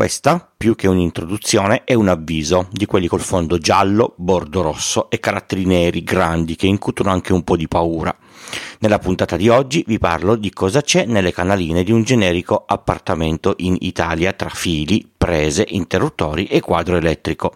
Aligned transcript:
Questa, 0.00 0.49
più 0.60 0.74
che 0.74 0.88
un'introduzione, 0.88 1.84
è 1.84 1.94
un 1.94 2.08
avviso 2.08 2.68
di 2.70 2.84
quelli 2.84 3.06
col 3.06 3.22
fondo 3.22 3.56
giallo, 3.56 4.12
bordo 4.18 4.60
rosso 4.60 5.08
e 5.08 5.18
caratteri 5.18 5.64
neri 5.64 6.04
grandi 6.04 6.54
che 6.54 6.66
incutono 6.66 7.08
anche 7.08 7.32
un 7.32 7.42
po' 7.44 7.56
di 7.56 7.66
paura. 7.66 8.14
Nella 8.80 8.98
puntata 8.98 9.36
di 9.36 9.48
oggi 9.48 9.84
vi 9.86 9.98
parlo 9.98 10.36
di 10.36 10.50
cosa 10.50 10.82
c'è 10.82 11.04
nelle 11.04 11.32
canaline 11.32 11.82
di 11.82 11.92
un 11.92 12.02
generico 12.02 12.64
appartamento 12.66 13.54
in 13.58 13.76
Italia 13.80 14.32
tra 14.32 14.48
fili, 14.48 15.06
prese, 15.16 15.66
interruttori 15.68 16.46
e 16.46 16.60
quadro 16.60 16.96
elettrico. 16.96 17.54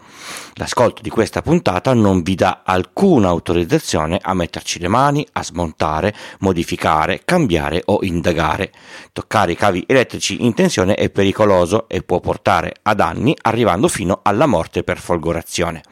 L'ascolto 0.53 1.01
di 1.01 1.09
questa 1.09 1.41
puntata 1.41 1.93
non 1.93 2.21
vi 2.21 2.35
dà 2.35 2.61
alcuna 2.63 3.27
autorizzazione 3.29 4.19
a 4.21 4.35
metterci 4.35 4.79
le 4.79 4.87
mani, 4.87 5.27
a 5.33 5.43
smontare, 5.43 6.13
modificare, 6.39 7.21
cambiare 7.25 7.81
o 7.85 7.99
indagare. 8.03 8.71
Toccare 9.11 9.53
i 9.53 9.55
cavi 9.55 9.83
elettrici 9.87 10.45
in 10.45 10.53
tensione 10.53 10.93
è 10.93 11.09
pericoloso 11.09 11.89
e 11.89 12.03
può 12.03 12.19
portare 12.19 12.75
danni 12.95 13.35
arrivando 13.43 13.87
fino 13.87 14.21
alla 14.23 14.47
morte 14.47 14.83
per 14.83 14.97
folgorazione. 14.97 15.83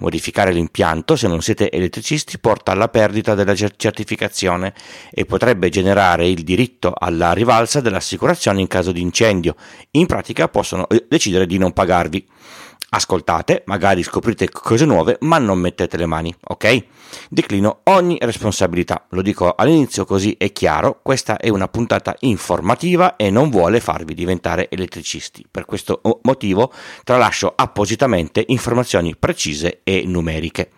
Modificare 0.00 0.52
l'impianto, 0.52 1.14
se 1.14 1.28
non 1.28 1.42
siete 1.42 1.70
elettricisti, 1.70 2.38
porta 2.38 2.72
alla 2.72 2.88
perdita 2.88 3.34
della 3.34 3.54
certificazione 3.54 4.72
e 5.10 5.26
potrebbe 5.26 5.68
generare 5.68 6.26
il 6.26 6.42
diritto 6.42 6.94
alla 6.96 7.32
rivalsa 7.32 7.82
dell'assicurazione 7.82 8.60
in 8.60 8.66
caso 8.66 8.92
di 8.92 9.02
incendio. 9.02 9.56
In 9.92 10.06
pratica 10.06 10.48
possono 10.48 10.88
eh, 10.88 11.04
decidere 11.06 11.44
di 11.44 11.58
non 11.58 11.72
pagarvi. 11.72 12.26
Ascoltate, 12.92 13.62
magari 13.66 14.02
scoprite 14.02 14.50
cose 14.50 14.84
nuove, 14.84 15.16
ma 15.20 15.38
non 15.38 15.60
mettete 15.60 15.96
le 15.96 16.06
mani, 16.06 16.34
ok? 16.40 16.84
Declino 17.28 17.82
ogni 17.84 18.18
responsabilità, 18.20 19.06
lo 19.10 19.22
dico 19.22 19.54
all'inizio 19.54 20.04
così 20.04 20.34
è 20.36 20.50
chiaro, 20.50 20.98
questa 21.00 21.36
è 21.36 21.48
una 21.50 21.68
puntata 21.68 22.16
informativa 22.20 23.14
e 23.14 23.30
non 23.30 23.48
vuole 23.48 23.78
farvi 23.78 24.12
diventare 24.12 24.68
elettricisti. 24.68 25.46
Per 25.48 25.66
questo 25.66 26.00
motivo 26.22 26.72
tralascio 27.04 27.52
appositamente 27.54 28.42
informazioni 28.48 29.14
precise 29.14 29.82
e 29.84 30.02
numeriche. 30.04 30.70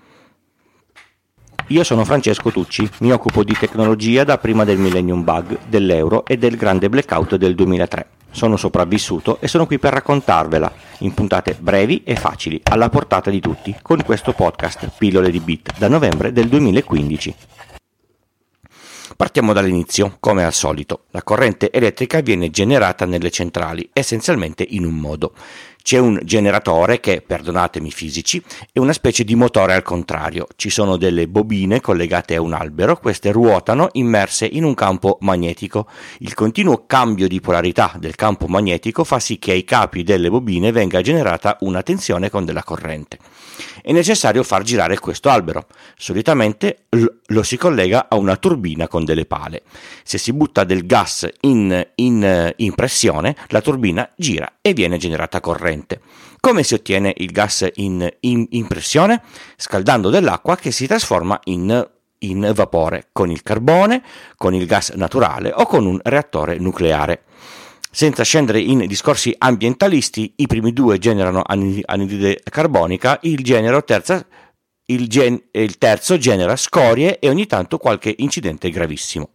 Io 1.68 1.82
sono 1.82 2.04
Francesco 2.04 2.50
Tucci, 2.50 2.86
mi 2.98 3.12
occupo 3.12 3.42
di 3.42 3.56
tecnologia 3.58 4.24
da 4.24 4.36
prima 4.36 4.64
del 4.64 4.76
Millennium 4.76 5.24
Bug, 5.24 5.60
dell'euro 5.66 6.26
e 6.26 6.36
del 6.36 6.56
grande 6.56 6.90
blackout 6.90 7.36
del 7.36 7.54
2003. 7.54 8.06
Sono 8.32 8.56
sopravvissuto 8.56 9.38
e 9.40 9.46
sono 9.46 9.66
qui 9.66 9.78
per 9.78 9.92
raccontarvela 9.92 10.72
in 10.98 11.14
puntate 11.14 11.56
brevi 11.58 12.02
e 12.02 12.16
facili, 12.16 12.60
alla 12.64 12.88
portata 12.88 13.30
di 13.30 13.40
tutti, 13.40 13.76
con 13.80 14.02
questo 14.02 14.32
podcast 14.32 14.90
Pillole 14.98 15.30
di 15.30 15.38
Bit 15.38 15.78
da 15.78 15.88
novembre 15.88 16.32
del 16.32 16.48
2015. 16.48 17.34
Partiamo 19.16 19.52
dall'inizio, 19.52 20.16
come 20.18 20.44
al 20.44 20.52
solito. 20.52 21.04
La 21.10 21.22
corrente 21.22 21.70
elettrica 21.70 22.20
viene 22.20 22.50
generata 22.50 23.04
nelle 23.04 23.30
centrali, 23.30 23.88
essenzialmente 23.92 24.66
in 24.66 24.84
un 24.84 24.94
modo. 24.94 25.34
C'è 25.82 25.98
un 25.98 26.20
generatore 26.22 27.00
che, 27.00 27.22
perdonatemi 27.26 27.90
fisici, 27.90 28.40
è 28.72 28.78
una 28.78 28.92
specie 28.92 29.24
di 29.24 29.34
motore 29.34 29.74
al 29.74 29.82
contrario. 29.82 30.46
Ci 30.54 30.70
sono 30.70 30.96
delle 30.96 31.26
bobine 31.26 31.80
collegate 31.80 32.36
a 32.36 32.40
un 32.40 32.52
albero, 32.52 32.96
queste 32.98 33.32
ruotano 33.32 33.88
immerse 33.92 34.46
in 34.46 34.62
un 34.62 34.74
campo 34.74 35.18
magnetico. 35.22 35.88
Il 36.18 36.34
continuo 36.34 36.86
cambio 36.86 37.26
di 37.26 37.40
polarità 37.40 37.94
del 37.98 38.14
campo 38.14 38.46
magnetico 38.46 39.02
fa 39.02 39.18
sì 39.18 39.40
che 39.40 39.50
ai 39.50 39.64
capi 39.64 40.04
delle 40.04 40.30
bobine 40.30 40.70
venga 40.70 41.00
generata 41.00 41.56
una 41.60 41.82
tensione 41.82 42.30
con 42.30 42.44
della 42.44 42.62
corrente. 42.62 43.18
È 43.82 43.90
necessario 43.90 44.44
far 44.44 44.62
girare 44.62 44.98
questo 45.00 45.28
albero. 45.30 45.66
Solitamente 45.96 46.84
lo 47.26 47.42
si 47.42 47.56
collega 47.56 48.06
a 48.08 48.16
una 48.16 48.36
turbina 48.36 48.86
con 48.86 49.04
delle 49.04 49.26
pale. 49.26 49.62
Se 50.04 50.18
si 50.18 50.32
butta 50.32 50.62
del 50.62 50.86
gas 50.86 51.28
in, 51.40 51.84
in, 51.96 52.52
in 52.56 52.74
pressione, 52.74 53.34
la 53.48 53.60
turbina 53.60 54.08
gira 54.16 54.58
e 54.60 54.72
viene 54.72 54.96
generata 54.96 55.40
corrente 55.40 55.71
corrente. 55.72 56.00
Come 56.40 56.62
si 56.62 56.74
ottiene 56.74 57.12
il 57.16 57.30
gas 57.30 57.68
in, 57.74 58.08
in, 58.20 58.46
in 58.50 58.66
pressione? 58.66 59.22
Scaldando 59.56 60.10
dell'acqua 60.10 60.56
che 60.56 60.70
si 60.70 60.86
trasforma 60.86 61.40
in 61.44 61.88
in 62.22 62.52
vapore 62.54 63.08
con 63.10 63.32
il 63.32 63.42
carbone, 63.42 64.00
con 64.36 64.54
il 64.54 64.64
gas 64.64 64.90
naturale 64.90 65.50
o 65.52 65.66
con 65.66 65.86
un 65.86 65.98
reattore 66.00 66.56
nucleare. 66.56 67.24
Senza 67.90 68.22
scendere 68.22 68.60
in 68.60 68.86
discorsi 68.86 69.34
ambientalisti, 69.36 70.34
i 70.36 70.46
primi 70.46 70.72
due 70.72 70.98
generano 70.98 71.42
anidride 71.44 72.40
carbonica, 72.48 73.18
il, 73.22 73.42
terza, 73.84 74.24
il, 74.86 75.08
gen, 75.08 75.40
il 75.52 75.78
terzo 75.78 76.18
genera 76.18 76.56
scorie 76.56 77.18
e 77.18 77.28
ogni 77.28 77.46
tanto 77.46 77.78
qualche 77.78 78.14
incidente 78.18 78.70
gravissimo 78.70 79.30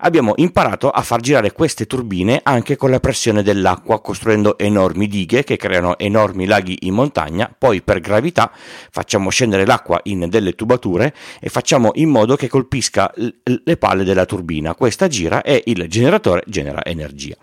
abbiamo 0.00 0.34
imparato 0.36 0.90
a 0.90 1.02
far 1.02 1.20
girare 1.20 1.52
queste 1.52 1.86
turbine 1.86 2.40
anche 2.42 2.76
con 2.76 2.90
la 2.90 3.00
pressione 3.00 3.42
dell'acqua, 3.42 4.00
costruendo 4.00 4.58
enormi 4.58 5.06
dighe 5.06 5.44
che 5.44 5.56
creano 5.56 5.98
enormi 5.98 6.46
laghi 6.46 6.78
in 6.82 6.94
montagna, 6.94 7.52
poi 7.56 7.82
per 7.82 8.00
gravità 8.00 8.50
facciamo 8.90 9.30
scendere 9.30 9.64
l'acqua 9.64 10.00
in 10.04 10.26
delle 10.28 10.54
tubature 10.54 11.14
e 11.40 11.48
facciamo 11.48 11.92
in 11.94 12.08
modo 12.08 12.36
che 12.36 12.48
colpisca 12.48 13.12
le 13.16 13.76
pale 13.76 14.04
della 14.04 14.26
turbina. 14.26 14.74
Questa 14.74 15.08
gira 15.08 15.42
e 15.42 15.62
il 15.66 15.86
generatore 15.88 16.42
genera 16.46 16.84
energia. 16.84 17.36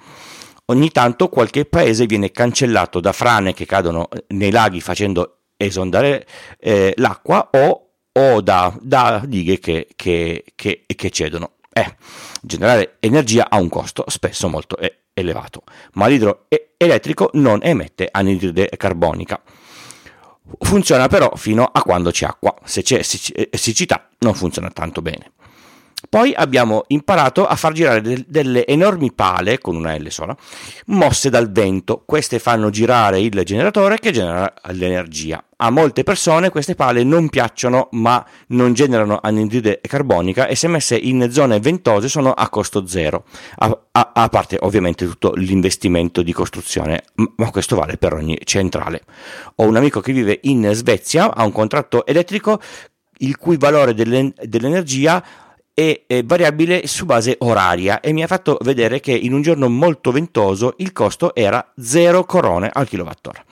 Ogni 0.68 0.92
tanto 0.92 1.28
qualche 1.28 1.66
paese 1.66 2.06
viene 2.06 2.32
cancellato 2.32 3.00
da 3.02 3.12
frane 3.12 3.54
che 3.54 3.66
cadono 3.66 4.08
nei 4.30 4.50
laghi 4.50 4.80
facendo 4.80 5.43
esondare 5.64 6.26
eh, 6.60 6.94
l'acqua 6.98 7.50
o, 7.52 7.90
o 8.12 8.42
da, 8.42 8.78
da, 8.82 9.22
dighe 9.26 9.60
che, 9.60 9.88
che, 9.96 10.44
che, 10.56 10.86
che 10.86 11.10
cedono. 11.10 11.54
Eh, 11.72 11.96
generare 12.42 12.98
energia 13.00 13.48
ha 13.50 13.58
un 13.58 13.70
costo 13.70 14.04
spesso 14.08 14.48
molto 14.48 14.78
elevato, 15.14 15.64
ma 15.94 16.08
l'idroelettrico 16.08 17.32
non 17.34 17.60
emette 17.64 18.10
anidride 18.12 18.70
carbonica. 18.78 19.42
Funziona 20.60 21.08
però 21.08 21.32
fino 21.36 21.64
a 21.64 21.82
quando 21.82 22.12
c'è 22.12 22.26
acqua, 22.26 22.54
se 22.64 22.84
c'è 22.84 23.02
siccità 23.02 24.10
non 24.20 24.36
funziona 24.36 24.70
tanto 24.70 25.02
bene. 25.02 25.32
Poi 26.10 26.34
abbiamo 26.36 26.84
imparato 26.88 27.46
a 27.46 27.56
far 27.56 27.74
girare 27.74 28.02
de- 28.02 28.26
delle 28.28 28.68
enormi 28.68 29.12
pale, 29.14 29.58
con 29.58 29.76
una 29.76 29.98
L 29.98 30.08
sola, 30.10 30.36
mosse 30.88 31.30
dal 31.30 31.52
vento. 31.52 32.04
Queste 32.06 32.40
fanno 32.40 32.70
girare 32.70 33.20
il 33.20 33.42
generatore 33.44 33.98
che 34.00 34.12
genera 34.12 34.54
l'energia. 34.72 35.44
A 35.58 35.70
molte 35.70 36.04
persone 36.04 36.50
queste 36.50 36.76
pale 36.76 37.04
non 37.04 37.30
piacciono, 37.30 37.88
ma 37.92 38.24
non 38.48 38.74
generano 38.74 39.20
anidride 39.22 39.80
carbonica 39.82 40.48
e 40.48 40.56
se 40.56 40.68
messe 40.68 40.98
in 40.98 41.30
zone 41.32 41.60
ventose 41.60 42.10
sono 42.10 42.32
a 42.32 42.50
costo 42.50 42.86
zero, 42.86 43.24
a, 43.58 43.80
a, 43.92 44.12
a 44.14 44.28
parte 44.28 44.58
ovviamente 44.60 45.08
tutto 45.08 45.32
l'investimento 45.36 46.22
di 46.22 46.34
costruzione, 46.34 47.04
ma 47.38 47.50
questo 47.50 47.78
vale 47.78 47.98
per 47.98 48.14
ogni 48.14 48.38
centrale. 48.44 49.04
Ho 49.56 49.64
un 49.64 49.78
amico 49.78 50.02
che 50.02 50.12
vive 50.12 50.40
in 50.44 50.70
Svezia, 50.74 51.34
ha 51.34 51.46
un 51.46 51.54
contratto 51.54 52.06
elettrico 52.06 52.60
il 53.20 53.38
cui 53.38 53.58
valore 53.58 53.94
dell'energia 53.94 55.24
è 55.74 56.24
variabile 56.24 56.86
su 56.86 57.06
base 57.06 57.36
oraria 57.40 58.00
e 58.00 58.14
mi 58.14 58.24
ha 58.24 58.28
fatto 58.28 58.58
vedere 58.62 59.00
che 59.00 59.12
in 59.12 59.34
un 59.34 59.42
giorno 59.42 59.70
molto 59.70 60.12
ventoso 60.12 60.76
il 60.78 60.94
costo 60.94 61.34
era 61.34 61.74
0 61.78 62.26
corone 62.26 62.70
al 62.72 62.88
kilowattora. 62.88 63.44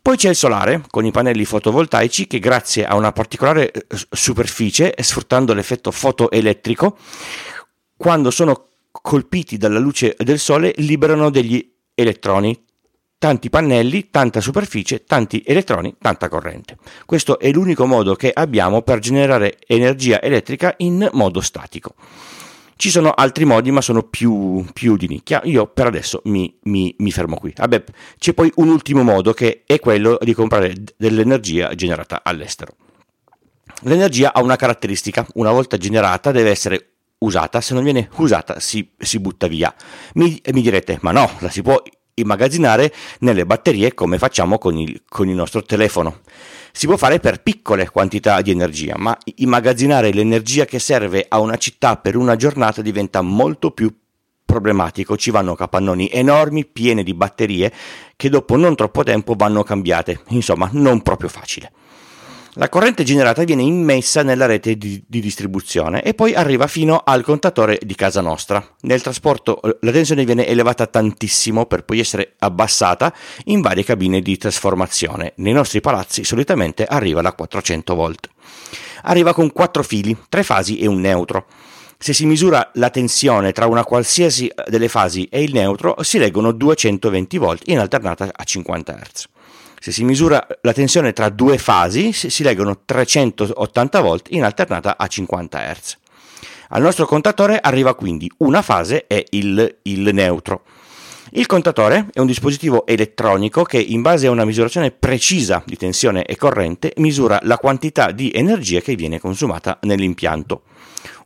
Poi 0.00 0.16
c'è 0.16 0.28
il 0.28 0.36
solare 0.36 0.82
con 0.90 1.06
i 1.06 1.10
pannelli 1.10 1.46
fotovoltaici 1.46 2.26
che 2.26 2.38
grazie 2.38 2.84
a 2.84 2.94
una 2.94 3.12
particolare 3.12 3.70
eh, 3.70 3.84
superficie, 4.10 4.94
sfruttando 4.98 5.54
l'effetto 5.54 5.90
fotoelettrico, 5.90 6.98
quando 7.96 8.30
sono 8.30 8.68
colpiti 8.90 9.56
dalla 9.56 9.78
luce 9.78 10.14
del 10.18 10.38
sole 10.38 10.74
liberano 10.76 11.30
degli 11.30 11.72
elettroni 11.94 12.64
tanti 13.18 13.48
pannelli, 13.48 14.10
tanta 14.10 14.40
superficie, 14.40 15.04
tanti 15.04 15.42
elettroni, 15.46 15.94
tanta 16.00 16.28
corrente. 16.28 16.76
Questo 17.06 17.38
è 17.38 17.50
l'unico 17.50 17.86
modo 17.86 18.14
che 18.14 18.30
abbiamo 18.32 18.82
per 18.82 18.98
generare 18.98 19.58
energia 19.66 20.20
elettrica 20.20 20.74
in 20.78 21.08
modo 21.12 21.40
statico. 21.40 21.94
Ci 22.76 22.90
sono 22.90 23.10
altri 23.10 23.44
modi, 23.44 23.70
ma 23.70 23.80
sono 23.80 24.02
più, 24.02 24.64
più 24.72 24.96
di 24.96 25.06
nicchia. 25.08 25.40
Io 25.44 25.66
per 25.66 25.86
adesso 25.86 26.20
mi, 26.24 26.58
mi, 26.64 26.94
mi, 26.98 27.12
fermo 27.12 27.36
qui. 27.36 27.52
Vabbè, 27.56 27.84
c'è 28.18 28.34
poi 28.34 28.50
un 28.56 28.68
ultimo 28.68 29.02
modo 29.02 29.32
che 29.32 29.62
è 29.64 29.78
quello 29.78 30.18
di 30.20 30.34
comprare 30.34 30.74
dell'energia 30.96 31.74
generata 31.74 32.20
all'estero. 32.24 32.74
L'energia 33.82 34.32
ha 34.32 34.42
una 34.42 34.56
caratteristica: 34.56 35.26
una 35.34 35.52
volta 35.52 35.76
generata 35.76 36.32
deve 36.32 36.50
essere 36.50 36.88
usata, 37.18 37.60
se 37.60 37.74
non 37.74 37.84
viene 37.84 38.08
usata 38.16 38.58
si, 38.58 38.90
si 38.98 39.20
butta 39.20 39.46
via. 39.46 39.72
Mi, 40.14 40.40
mi 40.52 40.60
direte, 40.60 40.98
ma 41.00 41.12
no, 41.12 41.30
la 41.38 41.50
si 41.50 41.62
può 41.62 41.80
immagazzinare 42.14 42.92
nelle 43.20 43.46
batterie 43.46 43.94
come 43.94 44.18
facciamo 44.18 44.58
con 44.58 44.78
il, 44.78 45.02
con 45.08 45.28
il 45.28 45.34
nostro 45.34 45.62
telefono. 45.62 46.20
Si 46.72 46.86
può 46.86 46.96
fare 46.96 47.20
per 47.20 47.42
piccole 47.42 47.88
quantità 47.88 48.40
di 48.40 48.50
energia, 48.50 48.94
ma 48.96 49.16
immagazzinare 49.36 50.12
l'energia 50.12 50.64
che 50.64 50.78
serve 50.78 51.24
a 51.28 51.38
una 51.38 51.56
città 51.56 51.96
per 51.96 52.16
una 52.16 52.36
giornata 52.36 52.82
diventa 52.82 53.20
molto 53.20 53.70
più 53.70 53.94
problematico, 54.44 55.16
ci 55.16 55.30
vanno 55.30 55.54
capannoni 55.54 56.10
enormi 56.12 56.64
pieni 56.64 57.02
di 57.02 57.14
batterie 57.14 57.72
che 58.16 58.28
dopo 58.28 58.56
non 58.56 58.74
troppo 58.74 59.02
tempo 59.02 59.34
vanno 59.36 59.62
cambiate, 59.62 60.20
insomma 60.28 60.68
non 60.72 61.02
proprio 61.02 61.28
facile. 61.28 61.72
La 62.56 62.68
corrente 62.68 63.02
generata 63.02 63.42
viene 63.42 63.62
immessa 63.62 64.22
nella 64.22 64.46
rete 64.46 64.76
di, 64.78 65.02
di, 65.04 65.20
distribuzione 65.20 66.04
e 66.04 66.14
poi 66.14 66.34
arriva 66.34 66.68
fino 66.68 67.02
al 67.04 67.24
contatore 67.24 67.80
di 67.82 67.96
casa 67.96 68.20
nostra. 68.20 68.64
Nel 68.82 69.02
trasporto 69.02 69.60
la 69.80 69.90
tensione 69.90 70.24
viene 70.24 70.46
elevata 70.46 70.86
tantissimo 70.86 71.66
per 71.66 71.84
poi 71.84 71.98
essere 71.98 72.34
abbassata 72.38 73.12
in 73.46 73.60
varie 73.60 73.82
cabine 73.82 74.20
di 74.20 74.36
trasformazione. 74.36 75.32
Nei 75.38 75.52
nostri 75.52 75.80
palazzi 75.80 76.22
solitamente 76.22 76.84
arriva 76.84 77.20
da 77.22 77.32
400 77.32 77.94
volt. 77.96 78.28
Arriva 79.02 79.34
con 79.34 79.50
quattro 79.50 79.82
fili, 79.82 80.16
tre 80.28 80.44
fasi 80.44 80.78
e 80.78 80.86
un 80.86 81.00
neutro. 81.00 81.46
Se 81.98 82.12
si 82.12 82.24
misura 82.24 82.70
la 82.74 82.90
tensione 82.90 83.50
tra 83.50 83.66
una 83.66 83.82
qualsiasi 83.82 84.48
delle 84.68 84.88
fasi 84.88 85.24
e 85.24 85.42
il 85.42 85.52
neutro, 85.52 85.96
si 86.02 86.18
leggono 86.18 86.52
220 86.52 87.36
volt 87.36 87.62
in 87.66 87.80
alternata 87.80 88.30
a 88.32 88.44
50 88.44 88.92
Hz. 88.92 89.24
Se 89.84 89.92
si 89.92 90.02
misura 90.02 90.46
la 90.62 90.72
tensione 90.72 91.12
tra 91.12 91.28
due 91.28 91.58
fasi, 91.58 92.10
si 92.14 92.42
leggono 92.42 92.84
380 92.86 94.00
volt 94.00 94.28
in 94.30 94.42
alternata 94.42 94.96
a 94.96 95.06
50 95.06 95.58
Hz. 95.58 95.96
Al 96.70 96.80
nostro 96.80 97.04
contatore 97.04 97.58
arriva 97.60 97.94
quindi 97.94 98.32
una 98.38 98.62
fase 98.62 99.06
e 99.06 99.26
il, 99.32 99.80
il 99.82 100.08
neutro. 100.14 100.62
Il 101.30 101.46
contatore 101.46 102.08
è 102.12 102.20
un 102.20 102.26
dispositivo 102.26 102.86
elettronico 102.86 103.62
che 103.62 103.78
in 103.78 104.02
base 104.02 104.26
a 104.26 104.30
una 104.30 104.44
misurazione 104.44 104.90
precisa 104.90 105.62
di 105.64 105.76
tensione 105.76 106.24
e 106.24 106.36
corrente 106.36 106.92
misura 106.96 107.40
la 107.42 107.56
quantità 107.56 108.10
di 108.10 108.30
energia 108.32 108.80
che 108.80 108.94
viene 108.94 109.18
consumata 109.18 109.78
nell'impianto. 109.82 110.62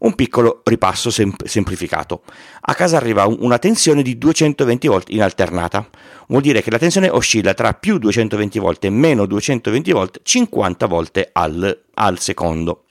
Un 0.00 0.14
piccolo 0.14 0.60
ripasso 0.64 1.10
sem- 1.10 1.44
semplificato. 1.44 2.22
A 2.60 2.74
casa 2.74 2.96
arriva 2.96 3.26
una 3.26 3.58
tensione 3.58 4.02
di 4.02 4.16
220 4.16 4.86
volt 4.86 5.10
in 5.10 5.22
alternata. 5.22 5.88
Vuol 6.28 6.42
dire 6.42 6.62
che 6.62 6.70
la 6.70 6.78
tensione 6.78 7.08
oscilla 7.08 7.52
tra 7.52 7.74
più 7.74 7.98
220 7.98 8.58
volt 8.60 8.84
e 8.84 8.90
meno 8.90 9.26
220 9.26 9.92
volt 9.92 10.20
50 10.22 10.86
volte 10.86 11.30
al, 11.32 11.84
al 11.94 12.18
secondo. 12.20 12.84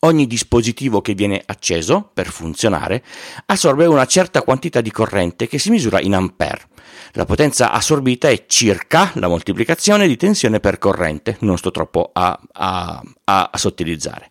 Ogni 0.00 0.28
dispositivo 0.28 1.00
che 1.00 1.14
viene 1.14 1.42
acceso 1.44 2.08
per 2.14 2.28
funzionare 2.28 3.02
assorbe 3.46 3.84
una 3.86 4.06
certa 4.06 4.42
quantità 4.42 4.80
di 4.80 4.92
corrente 4.92 5.48
che 5.48 5.58
si 5.58 5.70
misura 5.70 6.00
in 6.00 6.14
ampere. 6.14 6.68
La 7.12 7.24
potenza 7.24 7.72
assorbita 7.72 8.28
è 8.28 8.44
circa 8.46 9.10
la 9.14 9.26
moltiplicazione 9.26 10.06
di 10.06 10.16
tensione 10.16 10.60
per 10.60 10.78
corrente, 10.78 11.36
non 11.40 11.58
sto 11.58 11.72
troppo 11.72 12.10
a, 12.12 12.38
a, 12.52 13.02
a, 13.24 13.50
sottilizzare. 13.54 14.28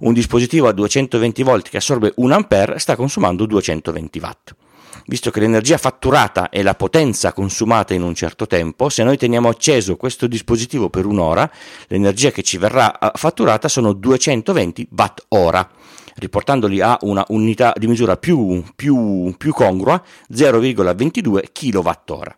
Un 0.00 0.14
dispositivo 0.14 0.68
a 0.68 0.72
220 0.72 1.42
volt 1.42 1.68
che 1.68 1.76
assorbe 1.76 2.12
1 2.16 2.34
ampere 2.34 2.78
sta 2.78 2.96
consumando 2.96 3.44
220 3.44 4.18
watt 4.20 4.54
visto 5.10 5.32
che 5.32 5.40
l'energia 5.40 5.76
fatturata 5.76 6.50
è 6.50 6.62
la 6.62 6.76
potenza 6.76 7.32
consumata 7.32 7.94
in 7.94 8.02
un 8.02 8.14
certo 8.14 8.46
tempo, 8.46 8.88
se 8.88 9.02
noi 9.02 9.16
teniamo 9.16 9.48
acceso 9.48 9.96
questo 9.96 10.28
dispositivo 10.28 10.88
per 10.88 11.04
un'ora, 11.04 11.50
l'energia 11.88 12.30
che 12.30 12.44
ci 12.44 12.58
verrà 12.58 12.96
eh, 12.96 13.10
fatturata 13.14 13.66
sono 13.66 13.92
220 13.92 14.88
watt 14.96 15.24
ora 15.30 15.68
riportandoli 16.14 16.80
a 16.80 16.96
una 17.00 17.24
unità 17.28 17.72
di 17.76 17.88
misura 17.88 18.16
più, 18.16 18.62
più, 18.76 19.34
più 19.36 19.52
congrua, 19.52 20.00
0,22 20.32 21.44
kWh. 21.50 22.36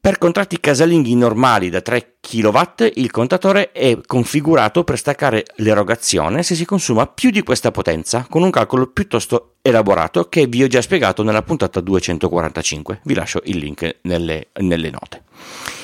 Per 0.00 0.18
contratti 0.18 0.60
casalinghi 0.60 1.14
normali 1.14 1.68
da 1.68 1.80
3 1.80 2.16
kW 2.20 2.60
il 2.94 3.10
contatore 3.10 3.72
è 3.72 3.98
configurato 4.06 4.84
per 4.84 4.98
staccare 4.98 5.44
l'erogazione 5.56 6.42
se 6.42 6.54
si 6.54 6.64
consuma 6.64 7.06
più 7.06 7.30
di 7.30 7.42
questa 7.42 7.70
potenza, 7.70 8.26
con 8.28 8.42
un 8.42 8.50
calcolo 8.50 8.86
piuttosto 8.88 9.54
elaborato 9.62 10.28
che 10.28 10.46
vi 10.46 10.62
ho 10.62 10.66
già 10.66 10.80
spiegato 10.80 11.22
nella 11.22 11.42
puntata 11.42 11.80
245. 11.80 13.00
Vi 13.04 13.14
lascio 13.14 13.40
il 13.44 13.58
link 13.58 13.98
nelle, 14.02 14.48
nelle 14.60 14.90
note. 14.90 15.22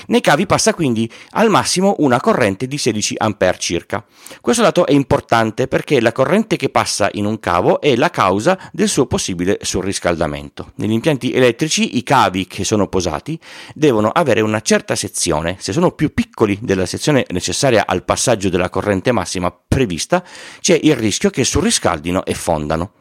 Nei 0.08 0.20
cavi 0.20 0.46
passa 0.46 0.72
quindi 0.72 1.10
al 1.30 1.50
massimo 1.50 1.96
una 1.98 2.20
corrente 2.20 2.68
di 2.68 2.78
16 2.78 3.14
A 3.18 3.34
circa. 3.58 4.04
Questo 4.40 4.62
dato 4.62 4.86
è 4.86 4.92
importante 4.92 5.66
perché 5.66 6.00
la 6.00 6.12
corrente 6.12 6.56
che 6.56 6.68
passa 6.68 7.08
in 7.12 7.24
un 7.24 7.40
cavo 7.40 7.80
è 7.80 7.96
la 7.96 8.10
causa 8.10 8.70
del 8.72 8.88
suo 8.88 9.06
possibile 9.06 9.58
surriscaldamento. 9.62 10.72
Negli 10.76 10.92
impianti 10.92 11.32
elettrici 11.32 11.96
i 11.96 12.04
cavi 12.04 12.46
che 12.46 12.64
sono 12.64 12.86
posati 12.86 13.38
devono 13.74 14.10
avere 14.10 14.42
una 14.42 14.60
certa 14.60 14.94
sezione. 14.94 15.56
Se 15.58 15.72
sono 15.72 15.90
più 15.90 16.14
piccoli 16.26 16.58
della 16.60 16.86
sezione 16.86 17.24
necessaria 17.30 17.84
al 17.86 18.04
passaggio 18.04 18.48
della 18.48 18.68
corrente 18.68 19.12
massima 19.12 19.50
prevista, 19.50 20.24
c'è 20.60 20.78
il 20.82 20.96
rischio 20.96 21.30
che 21.30 21.44
surriscaldino 21.44 22.24
e 22.24 22.34
fondano. 22.34 22.92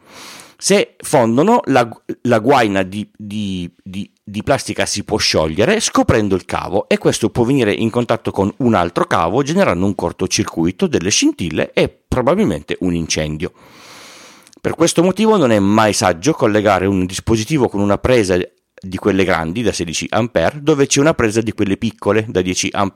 Se 0.58 0.94
fondono, 0.98 1.60
la, 1.66 1.86
la 2.22 2.38
guaina 2.38 2.82
di, 2.82 3.06
di, 3.14 3.70
di, 3.82 4.10
di, 4.24 4.42
plastica 4.42 4.86
si 4.86 5.04
può 5.04 5.18
sciogliere 5.18 5.80
scoprendo 5.80 6.34
il 6.34 6.46
cavo 6.46 6.88
e 6.88 6.96
questo 6.96 7.28
può 7.28 7.44
venire 7.44 7.72
in 7.72 7.90
contatto 7.90 8.30
con 8.30 8.50
un 8.58 8.72
altro 8.72 9.04
cavo 9.04 9.42
generando 9.42 9.84
un 9.84 9.94
cortocircuito, 9.94 10.86
delle 10.86 11.10
scintille 11.10 11.72
e 11.74 11.94
probabilmente 12.08 12.78
un 12.80 12.94
incendio. 12.94 13.52
Per 14.58 14.74
questo 14.74 15.02
motivo 15.02 15.36
non 15.36 15.52
è 15.52 15.58
mai 15.58 15.92
saggio 15.92 16.32
collegare 16.32 16.86
un 16.86 17.04
dispositivo 17.04 17.68
con 17.68 17.80
una 17.80 17.98
presa 17.98 18.38
di 18.88 18.96
quelle 18.96 19.24
grandi 19.24 19.62
da 19.62 19.72
16 19.72 20.06
A 20.10 20.28
dove 20.54 20.86
c'è 20.86 21.00
una 21.00 21.14
presa 21.14 21.40
di 21.40 21.52
quelle 21.52 21.76
piccole 21.76 22.24
da 22.28 22.40
10 22.40 22.70
A 22.72 22.90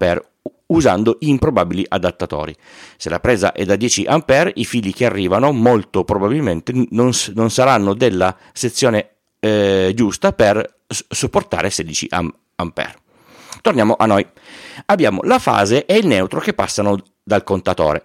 usando 0.66 1.16
improbabili 1.20 1.84
adattatori. 1.88 2.54
Se 2.96 3.08
la 3.08 3.20
presa 3.20 3.52
è 3.52 3.64
da 3.64 3.76
10 3.76 4.04
A, 4.06 4.24
i 4.54 4.64
fili 4.64 4.92
che 4.92 5.04
arrivano 5.04 5.52
molto 5.52 6.04
probabilmente 6.04 6.72
non, 6.90 7.10
non 7.34 7.50
saranno 7.50 7.94
della 7.94 8.36
sezione 8.52 9.10
eh, 9.40 9.92
giusta 9.94 10.32
per 10.32 10.78
sopportare 10.86 11.70
16 11.70 12.06
A. 12.10 12.32
Torniamo 13.62 13.96
a 13.98 14.06
noi. 14.06 14.26
Abbiamo 14.86 15.20
la 15.22 15.38
fase 15.38 15.86
e 15.86 15.96
il 15.96 16.06
neutro 16.06 16.40
che 16.40 16.54
passano 16.54 16.98
dal 17.22 17.44
contatore. 17.44 18.04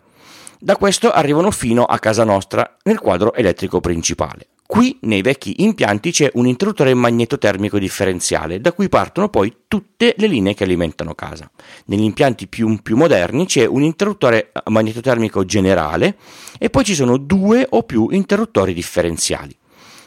Da 0.59 0.75
questo 0.77 1.11
arrivano 1.11 1.51
fino 1.51 1.83
a 1.83 1.99
casa 1.99 2.23
nostra 2.23 2.77
nel 2.83 2.99
quadro 2.99 3.33
elettrico 3.33 3.79
principale. 3.79 4.47
Qui 4.75 4.97
nei 5.03 5.21
vecchi 5.21 5.63
impianti 5.63 6.11
c'è 6.11 6.29
un 6.33 6.47
interruttore 6.47 6.93
magnetotermico 6.93 7.79
differenziale, 7.79 8.59
da 8.59 8.73
cui 8.73 8.89
partono 8.89 9.29
poi 9.29 9.59
tutte 9.69 10.15
le 10.17 10.27
linee 10.27 10.53
che 10.53 10.65
alimentano 10.65 11.15
casa. 11.15 11.49
Negli 11.85 12.03
impianti 12.03 12.47
più, 12.47 12.81
più, 12.83 12.97
moderni 12.97 13.45
c'è 13.45 13.65
un 13.65 13.83
interruttore 13.83 14.51
magnetotermico 14.65 15.45
generale 15.45 16.17
e 16.59 16.69
poi 16.69 16.83
ci 16.83 16.93
sono 16.93 17.15
due 17.15 17.65
o 17.69 17.83
più 17.83 18.09
interruttori 18.11 18.73
differenziali. 18.73 19.55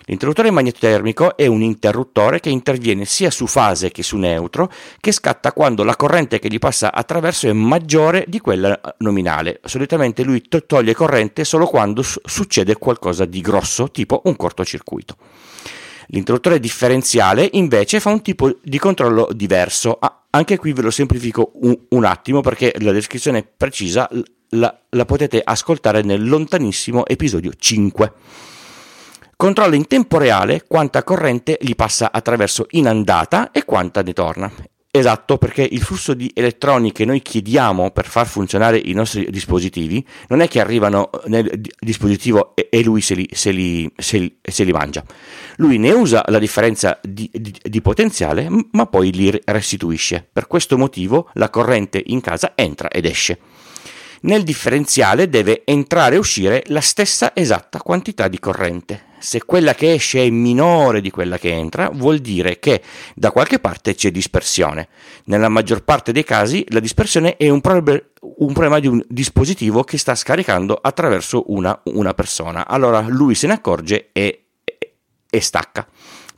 L'interruttore 0.08 0.50
magnetotermico 0.50 1.36
è 1.36 1.46
un 1.46 1.60
interruttore 1.60 2.40
che 2.40 2.48
interviene 2.48 3.04
sia 3.04 3.30
su 3.30 3.46
fase 3.46 3.90
che 3.90 4.02
su 4.02 4.16
neutro, 4.16 4.72
che 5.00 5.12
scatta 5.12 5.52
quando 5.52 5.84
la 5.84 5.96
corrente 5.96 6.38
che 6.38 6.48
gli 6.48 6.58
passa 6.58 6.94
attraverso 6.94 7.46
è 7.46 7.52
maggiore 7.52 8.24
di 8.26 8.40
quella 8.40 8.80
nominale. 9.00 9.60
Solitamente 9.64 10.22
lui 10.22 10.42
toglie 10.66 10.94
corrente 10.94 11.44
solo 11.44 11.66
quando 11.66 12.02
succede 12.02 12.76
qualcosa 12.76 13.26
di 13.26 13.42
grosso, 13.42 13.90
tipo 13.90 14.22
un 14.24 14.34
cortocircuito. 14.34 15.16
L'interruttore 16.06 16.58
differenziale 16.58 17.46
invece 17.52 18.00
fa 18.00 18.08
un 18.08 18.22
tipo 18.22 18.56
di 18.62 18.78
controllo 18.78 19.28
diverso. 19.30 19.98
Ah, 20.00 20.22
anche 20.30 20.56
qui 20.56 20.72
ve 20.72 20.80
lo 20.80 20.90
semplifico 20.90 21.52
un, 21.56 21.78
un 21.90 22.04
attimo 22.06 22.40
perché 22.40 22.74
la 22.78 22.92
descrizione 22.92 23.42
precisa 23.42 24.08
la, 24.52 24.74
la 24.88 25.04
potete 25.04 25.42
ascoltare 25.44 26.00
nel 26.00 26.26
lontanissimo 26.26 27.04
episodio 27.04 27.52
5. 27.54 28.12
Controlla 29.40 29.76
in 29.76 29.86
tempo 29.86 30.18
reale 30.18 30.64
quanta 30.66 31.04
corrente 31.04 31.58
gli 31.60 31.76
passa 31.76 32.10
attraverso 32.10 32.66
in 32.70 32.88
andata 32.88 33.52
e 33.52 33.64
quanta 33.64 34.02
ne 34.02 34.12
torna. 34.12 34.52
Esatto, 34.90 35.38
perché 35.38 35.62
il 35.62 35.80
flusso 35.80 36.12
di 36.12 36.28
elettroni 36.34 36.90
che 36.90 37.04
noi 37.04 37.22
chiediamo 37.22 37.92
per 37.92 38.08
far 38.08 38.26
funzionare 38.26 38.78
i 38.78 38.94
nostri 38.94 39.30
dispositivi 39.30 40.04
non 40.26 40.40
è 40.40 40.48
che 40.48 40.58
arrivano 40.58 41.10
nel 41.26 41.48
dispositivo 41.78 42.56
e 42.56 42.82
lui 42.82 43.00
se 43.00 43.14
li, 43.14 43.28
se 43.30 43.52
li, 43.52 43.88
se 43.96 44.18
li, 44.18 44.38
se 44.42 44.64
li 44.64 44.72
mangia. 44.72 45.04
Lui 45.58 45.78
ne 45.78 45.92
usa 45.92 46.24
la 46.26 46.40
differenza 46.40 46.98
di, 47.00 47.30
di, 47.32 47.54
di, 47.62 47.80
potenziale, 47.80 48.48
ma 48.72 48.86
poi 48.86 49.12
li 49.12 49.40
restituisce. 49.44 50.28
Per 50.32 50.48
questo 50.48 50.76
motivo 50.76 51.30
la 51.34 51.48
corrente 51.48 52.02
in 52.06 52.20
casa 52.20 52.54
entra 52.56 52.88
ed 52.88 53.04
esce. 53.04 53.38
Nel 54.22 54.42
differenziale 54.42 55.28
deve 55.28 55.62
entrare 55.64 56.16
e 56.16 56.18
uscire 56.18 56.64
la 56.66 56.80
stessa 56.80 57.32
esatta 57.34 57.80
quantità 57.80 58.26
di 58.28 58.38
corrente. 58.38 59.06
Se 59.18 59.44
quella 59.44 59.74
che 59.74 59.92
esce 59.92 60.24
è 60.24 60.30
minore 60.30 61.00
di 61.00 61.10
quella 61.10 61.38
che 61.38 61.50
entra, 61.50 61.88
vuol 61.92 62.18
dire 62.18 62.58
che 62.58 62.82
da 63.14 63.30
qualche 63.30 63.58
parte 63.58 63.94
c'è 63.94 64.10
dispersione. 64.10 64.88
Nella 65.24 65.48
maggior 65.48 65.82
parte 65.84 66.12
dei 66.12 66.24
casi 66.24 66.64
la 66.68 66.80
dispersione 66.80 67.36
è 67.36 67.48
un, 67.48 67.60
prob- 67.60 68.04
un 68.20 68.52
problema 68.52 68.78
di 68.80 68.86
un 68.86 69.02
dispositivo 69.08 69.82
che 69.84 69.98
sta 69.98 70.14
scaricando 70.14 70.78
attraverso 70.80 71.44
una, 71.52 71.80
una 71.84 72.14
persona. 72.14 72.66
Allora 72.66 73.00
lui 73.00 73.34
se 73.34 73.46
ne 73.46 73.54
accorge 73.54 74.10
e, 74.12 74.46
e, 74.64 74.94
e 75.28 75.40
stacca. 75.40 75.86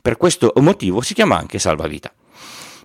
Per 0.01 0.17
questo 0.17 0.51
motivo 0.57 1.01
si 1.01 1.13
chiama 1.13 1.37
anche 1.37 1.59
salvavita. 1.59 2.11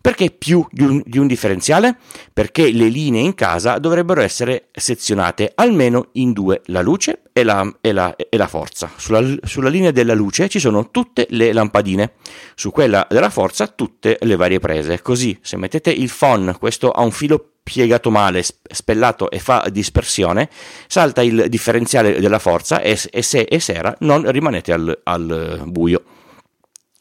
Perché 0.07 0.31
più 0.31 0.65
di 0.71 0.85
un, 0.85 1.03
di 1.05 1.19
un, 1.19 1.27
differenziale? 1.27 1.97
Perché 2.33 2.71
le 2.71 2.87
linee 2.87 3.23
in 3.23 3.35
casa 3.35 3.79
dovrebbero 3.79 4.21
essere 4.21 4.69
sezionate 4.71 5.51
almeno 5.57 6.11
in 6.13 6.33
due, 6.33 6.61
la 6.67 6.81
luce 6.81 7.23
e 7.33 7.43
la, 7.43 7.69
e 7.81 7.91
la, 7.91 8.15
e 8.15 8.37
la 8.37 8.47
forza. 8.47 8.89
Sulla, 8.95 9.21
sulla, 9.43 9.69
linea 9.69 9.91
della 9.91 10.15
luce 10.15 10.49
ci 10.49 10.61
sono 10.61 10.93
tutte 10.93 11.27
le 11.31 11.53
lampadine, 11.53 12.13
su 12.55 12.71
quella 12.71 13.05
della 13.11 13.31
forza 13.31 13.67
tutte 13.67 14.17
le 14.21 14.37
varie 14.37 14.61
prese. 14.61 15.03
Così 15.03 15.37
se 15.41 15.57
mettete 15.57 15.91
il 15.91 16.13
phon, 16.17 16.55
questo 16.57 16.93
ha 16.93 17.03
un 17.03 17.11
filo 17.11 17.55
piegato 17.65 18.09
male, 18.13 18.45
spellato 18.45 19.29
e 19.29 19.41
fa 19.41 19.67
dispersione, 19.73 20.49
salta 20.87 21.21
il 21.21 21.47
differenziale 21.49 22.21
della 22.21 22.39
forza 22.39 22.81
e, 22.81 22.97
e 23.11 23.23
se 23.23 23.45
è 23.45 23.59
sera 23.59 23.93
non 23.99 24.31
rimanete 24.31 24.73
al, 24.73 25.01
al 25.03 25.65
buio. 25.67 26.05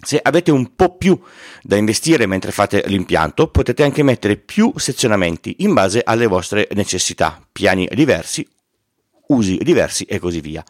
Se 0.06 0.20
avete 0.22 0.52
un 0.52 0.76
po' 0.76 0.98
più 0.98 1.20
da 1.64 1.78
investire 1.78 2.28
mentre 2.28 2.52
fate 2.52 2.84
l'impianto, 2.86 3.48
potete 3.48 3.82
anche 3.82 4.04
mettere 4.04 4.38
più 4.38 4.72
sezionamenti 4.76 5.56
in 5.60 5.74
base 5.74 6.02
alle 6.04 6.28
vostre 6.28 6.68
necessità, 6.74 7.42
piani 7.52 7.90
diversi, 7.92 8.48
usi 9.30 9.58
diversi 9.58 10.04
e 10.04 10.20
così 10.20 10.42
via. 10.42 10.64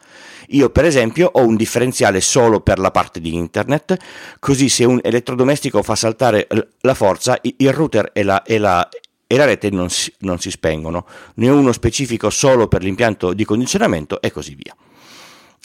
Io 0.49 0.69
per 0.69 0.85
esempio 0.85 1.29
ho 1.33 1.45
un 1.45 1.57
differenziale 1.57 2.21
solo 2.21 2.61
per 2.61 2.79
la 2.79 2.91
parte 2.91 3.19
di 3.19 3.35
internet, 3.35 3.97
così 4.39 4.69
se 4.69 4.85
un 4.85 5.01
elettrodomestico 5.03 5.83
fa 5.83 5.95
saltare 5.95 6.47
la 6.79 6.93
forza, 6.93 7.37
il 7.41 7.73
router 7.73 8.11
e 8.13 8.23
la, 8.23 8.41
e 8.43 8.57
la, 8.57 8.87
e 9.27 9.35
la 9.35 9.43
rete 9.43 9.69
non 9.69 9.89
si, 9.89 10.13
non 10.19 10.39
si 10.39 10.49
spengono. 10.49 11.05
Ne 11.35 11.49
ho 11.49 11.57
uno 11.57 11.73
specifico 11.73 12.29
solo 12.29 12.69
per 12.69 12.83
l'impianto 12.83 13.33
di 13.33 13.43
condizionamento 13.43 14.21
e 14.21 14.31
così 14.31 14.55
via. 14.55 14.73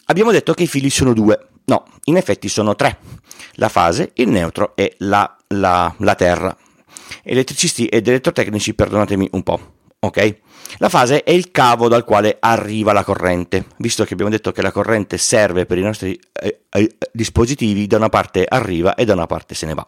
Abbiamo 0.07 0.33
detto 0.33 0.55
che 0.55 0.65
i 0.65 0.67
fili 0.67 0.91
sono 0.91 1.13
due, 1.13 1.50
no, 1.71 1.85
in 2.07 2.17
effetti 2.17 2.49
sono 2.49 2.75
tre 2.75 2.99
la 3.55 3.69
fase, 3.69 4.11
il 4.15 4.29
neutro 4.29 4.73
e 4.75 4.95
la, 4.99 5.37
la, 5.49 5.95
la 5.99 6.15
terra. 6.17 6.57
Elettricisti 7.23 7.87
ed 7.87 8.09
elettrotecnici, 8.09 8.75
perdonatemi 8.75 9.29
un 9.33 9.43
po', 9.45 9.61
ok? 10.01 10.37
La 10.79 10.89
fase 10.89 11.23
è 11.23 11.31
il 11.31 11.53
cavo 11.53 11.87
dal 11.87 12.05
quale 12.05 12.37
arriva 12.41 12.93
la 12.93 13.05
corrente, 13.05 13.67
visto 13.79 14.05
che 14.05 14.15
abbiamo 14.15 14.33
detto 14.33 14.51
che 14.51 14.63
la 14.63 14.73
corrente 14.73 15.17
serve 15.17 15.65
per 15.65 15.79
i 15.79 15.83
nostri 15.83 16.19
eh, 16.33 16.63
eh, 16.69 16.97
dispositivi, 17.13 17.87
da 17.87 17.99
una 17.99 18.09
parte 18.09 18.45
arriva 18.49 18.95
e 18.95 19.05
da 19.05 19.13
una 19.13 19.27
parte 19.27 19.55
se 19.55 19.67
ne 19.67 19.75
va. 19.75 19.87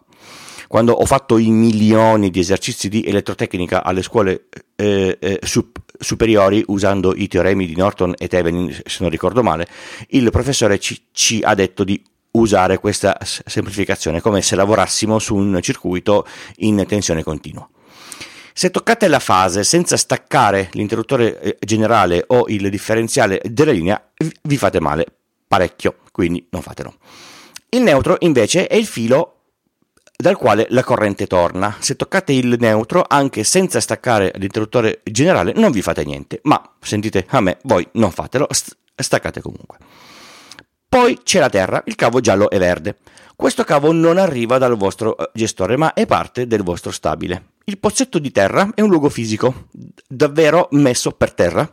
Quando 0.68 0.92
ho 0.92 1.04
fatto 1.04 1.36
i 1.36 1.50
milioni 1.50 2.30
di 2.30 2.40
esercizi 2.40 2.88
di 2.88 3.02
elettrotecnica 3.04 3.82
alle 3.82 4.02
scuole 4.02 4.46
eh, 4.76 5.18
eh 5.20 5.38
sup- 5.42 5.80
superiori 6.02 6.62
usando 6.66 7.14
i 7.14 7.28
teoremi 7.28 7.66
di 7.66 7.76
Norton 7.76 8.14
e 8.18 8.28
Thevenin, 8.28 8.72
se 8.84 8.98
non 9.00 9.10
ricordo 9.10 9.42
male, 9.42 9.66
il 10.08 10.30
professore 10.30 10.78
ci, 10.78 11.00
ci 11.12 11.40
ha 11.42 11.54
detto 11.54 11.84
di 11.84 12.02
usare 12.32 12.78
questa 12.78 13.18
semplificazione 13.22 14.20
come 14.20 14.42
se 14.42 14.56
lavorassimo 14.56 15.18
su 15.18 15.36
un 15.36 15.58
circuito 15.60 16.26
in 16.56 16.84
tensione 16.86 17.22
continua. 17.22 17.68
Se 18.54 18.70
toccate 18.70 19.08
la 19.08 19.18
fase 19.18 19.64
senza 19.64 19.96
staccare 19.96 20.68
l'interruttore 20.72 21.40
eh, 21.40 21.56
generale 21.60 22.24
o 22.26 22.44
il 22.48 22.68
differenziale 22.68 23.40
della 23.44 23.72
linea, 23.72 24.10
vi 24.42 24.56
fate 24.58 24.78
male 24.78 25.06
parecchio, 25.46 25.96
quindi 26.12 26.46
non 26.50 26.60
fatelo. 26.60 26.94
Il 27.70 27.82
neutro 27.82 28.16
invece 28.20 28.66
è 28.66 28.76
il 28.76 28.86
filo 28.86 29.31
dal 30.16 30.36
quale 30.36 30.66
la 30.70 30.84
corrente 30.84 31.26
torna. 31.26 31.76
Se 31.80 31.96
toccate 31.96 32.32
il 32.32 32.56
neutro, 32.58 33.04
anche 33.06 33.44
senza 33.44 33.80
staccare 33.80 34.32
l'interruttore 34.36 35.00
generale, 35.04 35.52
non 35.54 35.70
vi 35.70 35.82
fate 35.82 36.04
niente, 36.04 36.40
ma 36.44 36.62
sentite 36.80 37.26
a 37.28 37.40
me, 37.40 37.58
voi 37.62 37.86
non 37.92 38.10
fatelo, 38.10 38.48
staccate 38.94 39.40
comunque. 39.40 39.78
Poi 40.88 41.20
c'è 41.22 41.40
la 41.40 41.48
terra, 41.48 41.82
il 41.86 41.94
cavo 41.94 42.20
giallo 42.20 42.50
e 42.50 42.58
verde. 42.58 42.96
Questo 43.34 43.64
cavo 43.64 43.92
non 43.92 44.18
arriva 44.18 44.58
dal 44.58 44.76
vostro 44.76 45.16
eh, 45.16 45.30
gestore, 45.32 45.76
ma 45.76 45.94
è 45.94 46.06
parte 46.06 46.46
del 46.46 46.62
vostro 46.62 46.90
stabile. 46.90 47.46
Il 47.64 47.78
pozzetto 47.78 48.18
di 48.18 48.30
terra 48.30 48.70
è 48.74 48.82
un 48.82 48.90
luogo 48.90 49.08
fisico, 49.08 49.68
davvero 50.06 50.68
messo 50.72 51.12
per 51.12 51.32
terra, 51.32 51.68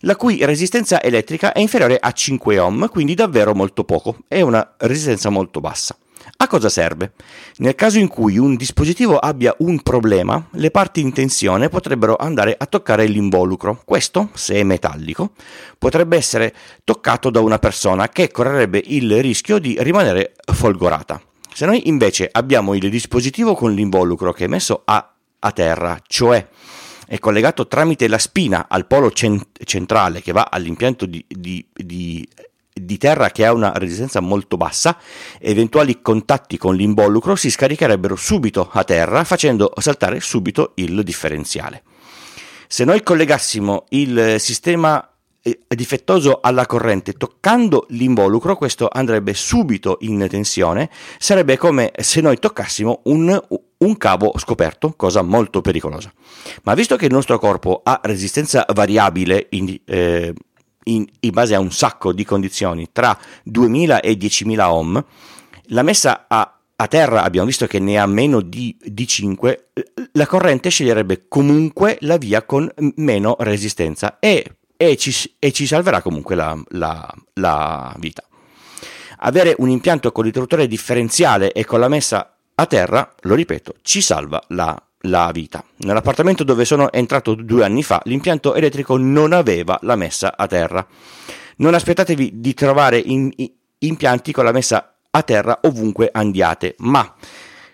la 0.00 0.16
cui 0.16 0.44
resistenza 0.44 1.02
elettrica 1.02 1.52
è 1.52 1.60
inferiore 1.60 1.96
a 1.98 2.12
5 2.12 2.58
ohm, 2.58 2.88
quindi 2.88 3.14
davvero 3.14 3.54
molto 3.54 3.84
poco, 3.84 4.18
è 4.28 4.42
una 4.42 4.74
resistenza 4.78 5.30
molto 5.30 5.60
bassa. 5.60 5.96
A 6.40 6.46
cosa 6.46 6.68
serve? 6.68 7.14
Nel 7.56 7.74
caso 7.74 7.98
in 7.98 8.06
cui 8.06 8.38
un 8.38 8.54
dispositivo 8.54 9.18
abbia 9.18 9.52
un 9.58 9.82
problema, 9.82 10.46
le 10.52 10.70
parti 10.70 11.00
in 11.00 11.12
tensione 11.12 11.68
potrebbero 11.68 12.14
andare 12.14 12.54
a 12.56 12.66
toccare 12.66 13.06
l'involucro. 13.06 13.82
Questo, 13.84 14.30
se 14.34 14.54
è 14.54 14.62
metallico, 14.62 15.32
potrebbe 15.76 16.16
essere 16.16 16.54
toccato 16.84 17.30
da 17.30 17.40
una 17.40 17.58
persona 17.58 18.08
che 18.08 18.30
correrebbe 18.30 18.80
il 18.86 19.20
rischio 19.20 19.58
di 19.58 19.76
rimanere 19.80 20.36
folgorata. 20.54 21.20
Se 21.52 21.66
noi 21.66 21.88
invece 21.88 22.28
abbiamo 22.30 22.74
il 22.74 22.88
dispositivo 22.88 23.56
con 23.56 23.74
l'involucro 23.74 24.32
che 24.32 24.44
è 24.44 24.48
messo 24.48 24.82
a, 24.84 25.12
a 25.40 25.50
terra, 25.50 26.00
cioè 26.06 26.46
è 27.08 27.18
collegato 27.18 27.66
tramite 27.66 28.06
la 28.06 28.18
spina 28.18 28.66
al 28.68 28.86
polo 28.86 29.10
cent- 29.10 29.64
centrale 29.64 30.22
che 30.22 30.30
va 30.30 30.46
all'impianto 30.52 31.04
di, 31.04 31.24
di, 31.26 31.66
di 31.74 32.28
di 32.84 32.98
terra 32.98 33.30
che 33.30 33.44
ha 33.44 33.52
una 33.52 33.72
resistenza 33.74 34.20
molto 34.20 34.56
bassa, 34.56 34.98
eventuali 35.38 36.00
contatti 36.02 36.56
con 36.56 36.74
l'involucro 36.74 37.36
si 37.36 37.50
scaricherebbero 37.50 38.16
subito 38.16 38.68
a 38.72 38.84
terra 38.84 39.24
facendo 39.24 39.72
saltare 39.78 40.20
subito 40.20 40.72
il 40.76 41.02
differenziale. 41.02 41.82
Se 42.66 42.84
noi 42.84 43.02
collegassimo 43.02 43.86
il 43.90 44.36
sistema 44.38 45.08
eh, 45.40 45.60
difettoso 45.68 46.40
alla 46.42 46.66
corrente 46.66 47.14
toccando 47.14 47.86
l'involucro, 47.90 48.56
questo 48.56 48.88
andrebbe 48.90 49.32
subito 49.34 49.98
in 50.00 50.26
tensione, 50.28 50.90
sarebbe 51.18 51.56
come 51.56 51.92
se 51.96 52.20
noi 52.20 52.38
toccassimo 52.38 53.02
un, 53.04 53.40
un 53.78 53.96
cavo 53.96 54.34
scoperto, 54.36 54.92
cosa 54.96 55.22
molto 55.22 55.60
pericolosa. 55.60 56.12
Ma 56.64 56.74
visto 56.74 56.96
che 56.96 57.06
il 57.06 57.12
nostro 57.12 57.38
corpo 57.38 57.80
ha 57.84 58.00
resistenza 58.02 58.66
variabile 58.74 59.46
in, 59.50 59.78
eh, 59.86 60.34
in, 60.88 61.06
in 61.20 61.30
base 61.30 61.54
a 61.54 61.60
un 61.60 61.70
sacco 61.70 62.12
di 62.12 62.24
condizioni 62.24 62.88
tra 62.92 63.16
2000 63.44 64.00
e 64.00 64.12
10.000 64.12 64.60
ohm, 64.60 65.04
la 65.70 65.82
messa 65.82 66.26
a, 66.28 66.58
a 66.76 66.86
terra 66.86 67.22
abbiamo 67.22 67.46
visto 67.46 67.66
che 67.66 67.78
ne 67.78 67.98
ha 67.98 68.06
meno 68.06 68.40
di, 68.40 68.76
di 68.80 69.06
5, 69.06 69.70
la 70.12 70.26
corrente 70.26 70.70
sceglierebbe 70.70 71.26
comunque 71.28 71.98
la 72.02 72.16
via 72.16 72.42
con 72.42 72.70
meno 72.96 73.36
resistenza 73.40 74.18
e, 74.18 74.56
e, 74.76 74.96
ci, 74.96 75.34
e 75.38 75.52
ci, 75.52 75.66
salverà 75.66 76.00
comunque 76.02 76.34
la, 76.34 76.56
la, 76.68 77.14
la, 77.34 77.94
vita. 77.98 78.22
Avere 79.20 79.56
un 79.58 79.68
impianto 79.68 80.12
con 80.12 80.24
l'interruttore 80.24 80.68
differenziale 80.68 81.52
e 81.52 81.64
con 81.64 81.80
la 81.80 81.88
messa 81.88 82.36
a 82.54 82.66
terra, 82.66 83.12
lo 83.22 83.34
ripeto, 83.34 83.74
ci 83.82 84.00
salva 84.00 84.42
la 84.48 84.80
la 85.02 85.30
vita. 85.32 85.64
Nell'appartamento 85.78 86.44
dove 86.44 86.64
sono 86.64 86.90
entrato 86.92 87.34
due 87.34 87.64
anni 87.64 87.82
fa, 87.82 88.00
l'impianto 88.04 88.54
elettrico 88.54 88.96
non 88.96 89.32
aveva 89.32 89.78
la 89.82 89.96
messa 89.96 90.36
a 90.36 90.46
terra. 90.46 90.86
Non 91.56 91.74
aspettatevi 91.74 92.40
di 92.40 92.54
trovare 92.54 92.98
in, 92.98 93.30
in, 93.36 93.50
impianti 93.80 94.32
con 94.32 94.44
la 94.44 94.52
messa 94.52 94.96
a 95.10 95.22
terra 95.22 95.60
ovunque 95.62 96.08
andiate, 96.12 96.74
ma 96.78 97.14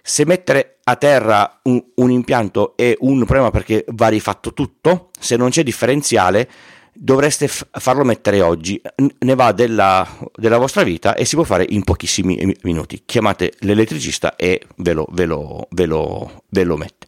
se 0.02 0.26
mettere 0.26 0.78
a 0.84 0.96
terra 0.96 1.60
un, 1.62 1.82
un 1.94 2.10
impianto 2.10 2.76
è 2.76 2.94
un 3.00 3.24
problema 3.24 3.50
perché 3.50 3.84
va 3.88 4.08
rifatto 4.08 4.52
tutto, 4.52 5.10
se 5.18 5.36
non 5.36 5.50
c'è 5.50 5.62
differenziale 5.62 6.48
dovreste 6.94 7.48
f- 7.48 7.66
farlo 7.72 8.04
mettere 8.04 8.40
oggi, 8.40 8.80
ne 9.18 9.34
va 9.34 9.52
della, 9.52 10.06
della, 10.34 10.58
vostra 10.58 10.82
vita 10.82 11.14
e 11.14 11.24
si 11.24 11.34
può 11.34 11.44
fare 11.44 11.66
in 11.68 11.82
pochissimi 11.82 12.56
minuti. 12.62 13.02
Chiamate 13.04 13.54
l'elettricista 13.60 14.36
e 14.36 14.62
ve 14.76 14.92
lo, 14.92 15.06
ve 15.10 15.24
lo, 15.24 15.66
ve 15.70 15.86
lo, 15.86 16.42
ve 16.48 16.64
lo 16.64 16.76
mette. 16.76 17.06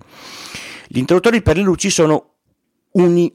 Gli 0.89 0.99
interruttori 0.99 1.43
per 1.43 1.57
le 1.57 1.63
luci 1.63 1.91
sono 1.91 2.35
uni, 2.93 3.33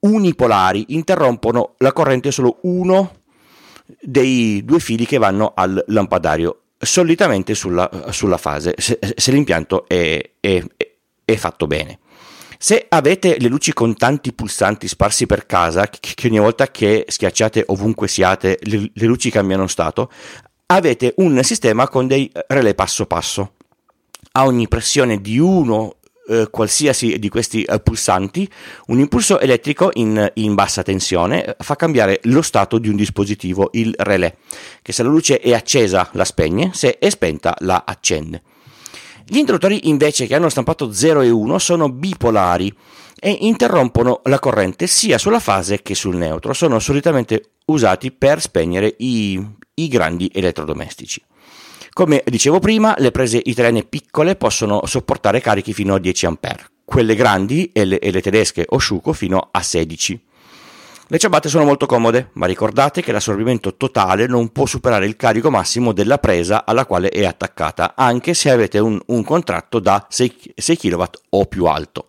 unipolari, 0.00 0.86
interrompono 0.88 1.74
la 1.78 1.92
corrente 1.92 2.30
solo 2.30 2.58
uno 2.62 3.22
dei 4.00 4.64
due 4.64 4.80
fili 4.80 5.06
che 5.06 5.18
vanno 5.18 5.52
al 5.54 5.82
lampadario, 5.88 6.62
solitamente 6.78 7.54
sulla, 7.54 7.88
sulla 8.10 8.36
fase, 8.36 8.74
se, 8.78 8.98
se 9.14 9.32
l'impianto 9.32 9.86
è, 9.88 10.30
è, 10.40 10.62
è 11.24 11.36
fatto 11.36 11.66
bene. 11.66 11.98
Se 12.58 12.86
avete 12.88 13.36
le 13.38 13.48
luci 13.48 13.72
con 13.72 13.96
tanti 13.96 14.32
pulsanti 14.32 14.88
sparsi 14.88 15.26
per 15.26 15.46
casa, 15.46 15.88
che 15.88 16.26
ogni 16.26 16.38
volta 16.38 16.68
che 16.68 17.04
schiacciate 17.06 17.64
ovunque 17.66 18.08
siate 18.08 18.58
le, 18.62 18.90
le 18.92 19.06
luci 19.06 19.30
cambiano 19.30 19.66
stato, 19.66 20.10
avete 20.66 21.14
un 21.16 21.42
sistema 21.42 21.88
con 21.88 22.06
dei 22.06 22.30
relè 22.48 22.74
passo 22.74 23.06
passo. 23.06 23.52
A 24.32 24.44
ogni 24.44 24.68
pressione 24.68 25.20
di 25.20 25.38
uno 25.38 25.96
eh, 26.28 26.48
qualsiasi 26.50 27.18
di 27.18 27.28
questi 27.28 27.62
eh, 27.62 27.78
pulsanti, 27.80 28.50
un 28.86 28.98
impulso 28.98 29.38
elettrico 29.38 29.90
in, 29.94 30.30
in, 30.34 30.54
bassa 30.54 30.82
tensione 30.82 31.44
eh, 31.44 31.56
fa 31.60 31.76
cambiare 31.76 32.20
lo 32.24 32.42
stato 32.42 32.78
di 32.78 32.88
un 32.88 32.96
dispositivo, 32.96 33.70
il 33.72 33.94
relè, 33.96 34.34
che 34.82 34.92
se 34.92 35.02
la 35.02 35.08
luce 35.08 35.38
è 35.38 35.52
accesa 35.54 36.08
la 36.12 36.24
spegne, 36.24 36.70
se 36.74 36.98
è 36.98 37.08
spenta 37.10 37.54
la 37.60 37.84
accende. 37.86 38.42
Gli 39.28 39.38
interruttori 39.38 39.88
invece 39.88 40.26
che 40.26 40.36
hanno 40.36 40.48
stampato 40.48 40.92
0 40.92 41.22
e 41.22 41.30
1 41.30 41.58
sono 41.58 41.90
bipolari 41.90 42.72
e 43.18 43.36
interrompono 43.40 44.20
la 44.24 44.38
corrente 44.38 44.86
sia 44.86 45.18
sulla 45.18 45.40
fase 45.40 45.82
che 45.82 45.96
sul 45.96 46.14
neutro. 46.14 46.52
Sono 46.52 46.78
solitamente 46.78 47.54
usati 47.66 48.12
per 48.12 48.40
spegnere 48.40 48.94
i, 48.98 49.44
i 49.74 49.88
grandi 49.88 50.30
elettrodomestici. 50.32 51.20
Come 51.92 52.22
dicevo 52.24 52.60
prima, 52.60 52.94
le 52.98 53.10
prese 53.10 53.40
italiane 53.42 53.82
piccole 53.82 54.36
possono 54.36 54.86
sopportare 54.86 55.40
carichi 55.40 55.72
fino 55.72 55.94
a 55.94 55.98
10 55.98 56.26
A, 56.26 56.38
quelle 56.84 57.16
grandi 57.16 57.72
e 57.72 57.84
le, 57.84 57.98
e 57.98 58.12
le 58.12 58.20
tedesche 58.20 58.64
o 58.68 58.78
Sciuco 58.78 59.12
fino 59.12 59.48
a 59.50 59.60
16 59.60 60.25
le 61.08 61.18
ciabatte 61.18 61.48
sono 61.48 61.64
molto 61.64 61.86
comode, 61.86 62.30
ma 62.32 62.46
ricordate 62.46 63.00
che 63.00 63.12
l'assorbimento 63.12 63.76
totale 63.76 64.26
non 64.26 64.50
può 64.50 64.66
superare 64.66 65.06
il 65.06 65.14
carico 65.14 65.50
massimo 65.50 65.92
della 65.92 66.18
presa 66.18 66.64
alla 66.64 66.84
quale 66.84 67.10
è 67.10 67.24
attaccata, 67.24 67.94
anche 67.94 68.34
se 68.34 68.50
avete 68.50 68.80
un, 68.80 69.00
un 69.06 69.22
contratto 69.22 69.78
da 69.78 70.04
6, 70.08 70.54
6 70.56 70.76
kW 70.76 71.04
o 71.30 71.44
più 71.44 71.66
alto. 71.66 72.08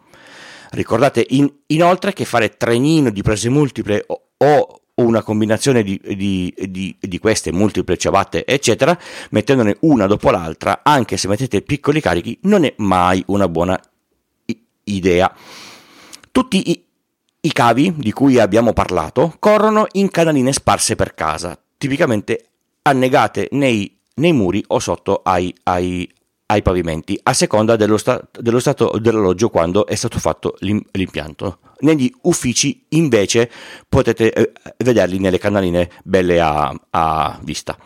Ricordate 0.71 1.23
in, 1.29 1.47
inoltre 1.67 2.11
che 2.11 2.25
fare 2.25 2.57
trenino 2.57 3.11
di 3.11 3.21
prese 3.21 3.49
multiple 3.49 4.03
o, 4.07 4.29
o 4.35 4.81
una 4.95 5.21
combinazione 5.21 5.83
di, 5.83 6.01
di, 6.03 6.51
di, 6.57 6.97
di, 6.99 7.19
queste 7.19 7.51
multiple 7.51 7.97
ciabatte, 7.97 8.45
eccetera, 8.45 8.97
mettendone 9.29 9.77
una 9.81 10.07
dopo 10.07 10.31
l'altra, 10.31 10.81
anche 10.83 11.17
se 11.17 11.27
mettete 11.27 11.61
piccoli 11.61 12.01
carichi, 12.01 12.39
non 12.43 12.63
è 12.63 12.73
mai 12.77 13.23
una 13.27 13.47
buona 13.47 13.79
idea. 14.85 15.31
Tutti 16.31 16.71
i, 16.71 16.86
i 17.41 17.51
cavi 17.51 17.93
di 17.95 18.11
cui 18.11 18.39
abbiamo 18.39 18.73
parlato 18.73 19.35
corrono 19.39 19.85
in 19.93 20.09
canaline 20.09 20.51
sparse 20.51 20.95
per 20.95 21.13
casa, 21.13 21.57
tipicamente 21.77 22.45
annegate 22.81 23.47
nei, 23.51 23.97
nei 24.15 24.33
muri 24.33 24.63
o 24.67 24.79
sotto 24.79 25.21
ai, 25.23 25.53
ai, 25.63 26.09
ai 26.47 26.61
pavimenti, 26.61 27.19
a 27.21 27.33
seconda 27.33 27.75
dello, 27.75 27.97
sta- 27.97 28.21
dello, 28.39 28.59
stato 28.59 28.97
dell'alloggio 28.99 29.49
quando 29.49 29.85
è 29.85 29.95
stato 29.95 30.19
fatto 30.19 30.55
l'im- 30.59 30.83
l'impianto. 30.91 31.59
Negli 31.79 32.11
uffici 32.23 32.85
invece 32.89 33.51
potete 33.87 34.33
eh, 34.33 34.51
vederli 34.77 35.19
nelle 35.19 35.37
canaline 35.37 35.89
belle 36.03 36.39
a, 36.39 36.73
a, 36.89 37.39
vista. 37.43 37.77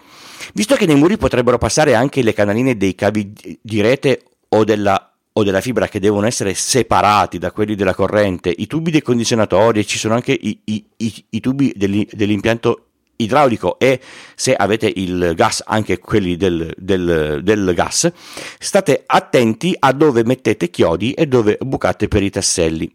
Visto 0.54 0.76
che 0.76 0.86
nei 0.86 0.96
muri 0.96 1.18
potrebbero 1.18 1.58
passare 1.58 1.94
anche 1.94 2.22
le 2.22 2.34
canaline 2.34 2.78
dei 2.78 2.96
cavi 2.96 3.34
di 3.62 3.82
rete 3.82 4.24
o 4.50 4.64
della, 4.64 5.11
o 5.34 5.44
della 5.44 5.62
fibra 5.62 5.88
che 5.88 6.00
devono 6.00 6.28
essere 6.28 6.54
separati 6.54 7.38
da 7.38 7.52
quelli 7.52 7.76
della 7.76 7.96
corrente, 7.96 8.54
i 8.56 8.68
tubi 8.68 8.92
dei 8.92 9.02
condizionatori, 9.02 9.86
ci 9.86 9.98
sono 9.98 10.14
anche 10.14 10.34
i, 10.34 10.60
i, 10.66 10.86
i, 10.98 11.26
i 11.30 11.40
tubi 11.40 11.74
dell'impianto 11.76 12.88
idraulico 13.18 13.80
e 13.80 14.00
se 14.36 14.54
avete 14.54 14.92
il 14.94 15.34
gas 15.36 15.64
anche 15.66 16.00
quelli 16.00 16.36
del, 16.36 16.74
del, 16.78 17.40
del, 17.44 17.74
gas, 17.74 18.12
state 18.60 19.04
attenti 19.06 19.76
a 19.78 19.94
dove 19.94 20.24
mettete 20.24 20.70
chiodi 20.70 21.14
e 21.14 21.28
dove 21.28 21.58
bucate 21.62 22.08
per 22.08 22.24
i 22.24 22.30
tasselli, 22.30 22.92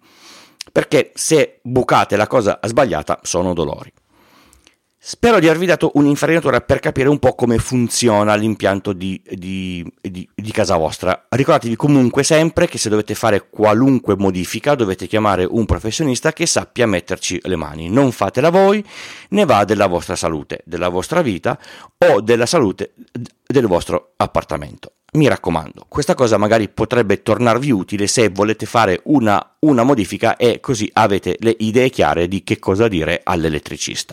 perché 0.70 1.12
se 1.14 1.60
bucate 1.62 2.16
la 2.16 2.26
cosa 2.26 2.58
sbagliata 2.62 3.20
sono 3.22 3.54
dolori. 3.54 3.92
Spero 5.08 5.38
di 5.38 5.46
avervi 5.46 5.66
dato 5.66 5.92
un'infarinatura 5.94 6.62
per 6.62 6.80
capire 6.80 7.08
un 7.08 7.20
po' 7.20 7.36
come 7.36 7.58
funziona 7.58 8.34
l'impianto 8.34 8.92
di, 8.92 9.22
di, 9.24 9.88
di, 10.00 10.28
di, 10.34 10.50
casa 10.50 10.76
vostra. 10.76 11.26
Ricordatevi 11.28 11.76
comunque 11.76 12.24
sempre 12.24 12.66
che 12.66 12.76
se 12.76 12.88
dovete 12.88 13.14
fare 13.14 13.48
qualunque 13.48 14.16
modifica 14.16 14.74
dovete 14.74 15.06
chiamare 15.06 15.46
un 15.48 15.64
professionista 15.64 16.32
che 16.32 16.44
sappia 16.44 16.88
metterci 16.88 17.38
le 17.44 17.54
mani. 17.54 17.88
Non 17.88 18.10
fatela 18.10 18.50
voi, 18.50 18.84
ne 19.28 19.44
va 19.44 19.62
della 19.62 19.86
vostra 19.86 20.16
salute, 20.16 20.62
della 20.64 20.88
vostra 20.88 21.22
vita 21.22 21.56
o 21.98 22.20
della 22.20 22.46
salute 22.46 22.94
del 23.46 23.68
vostro 23.68 24.14
appartamento. 24.16 24.94
Mi 25.12 25.28
raccomando, 25.28 25.86
questa 25.86 26.14
cosa 26.14 26.36
magari 26.36 26.68
potrebbe 26.68 27.22
tornarvi 27.22 27.70
utile 27.70 28.08
se 28.08 28.28
volete 28.30 28.66
fare 28.66 29.02
una, 29.04 29.54
una 29.60 29.84
modifica 29.84 30.34
e 30.34 30.58
così 30.58 30.90
avete 30.94 31.36
le 31.38 31.54
idee 31.60 31.90
chiare 31.90 32.26
di 32.26 32.42
che 32.42 32.58
cosa 32.58 32.88
dire 32.88 33.20
all'elettricista. 33.22 34.12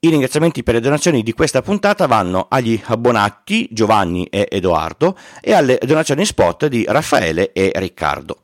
I 0.00 0.10
ringraziamenti 0.10 0.62
per 0.62 0.74
le 0.74 0.80
donazioni 0.80 1.24
di 1.24 1.32
questa 1.32 1.60
puntata 1.60 2.06
vanno 2.06 2.46
agli 2.48 2.80
abbonati 2.84 3.68
Giovanni 3.72 4.26
e 4.26 4.46
Edoardo 4.48 5.18
e 5.40 5.52
alle 5.52 5.76
donazioni 5.82 6.24
spot 6.24 6.66
di 6.66 6.84
Raffaele 6.86 7.50
e 7.50 7.72
Riccardo. 7.74 8.38